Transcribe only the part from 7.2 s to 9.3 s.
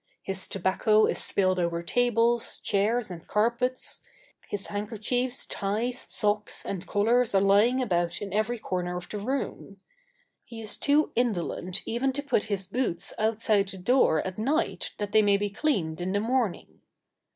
are lying about in every corner of the